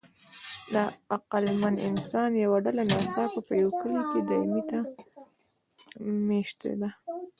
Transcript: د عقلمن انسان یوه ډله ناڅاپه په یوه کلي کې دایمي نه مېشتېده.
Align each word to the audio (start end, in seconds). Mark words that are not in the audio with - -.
د 0.73 0.75
عقلمن 1.13 1.75
انسان 1.89 2.31
یوه 2.43 2.57
ډله 2.65 2.83
ناڅاپه 2.91 3.39
په 3.47 3.53
یوه 3.61 3.71
کلي 3.81 4.01
کې 4.09 4.19
دایمي 4.29 4.61
نه 4.71 4.79
مېشتېده. 6.27 6.89